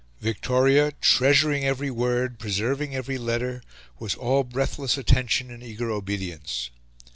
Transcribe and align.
Victoria, 0.19 0.93
treasuring 0.99 1.63
every 1.63 1.91
word, 1.91 2.39
preserving 2.39 2.95
every 2.95 3.19
letter, 3.19 3.61
was 3.99 4.15
all 4.15 4.43
breathless 4.43 4.97
attention 4.97 5.51
and 5.51 5.61
eager 5.61 5.91
obedience. 5.91 6.71